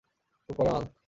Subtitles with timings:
[0.49, 0.83] খুব কড়া মাল।